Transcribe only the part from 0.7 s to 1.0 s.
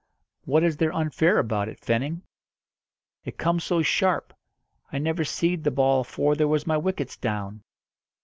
there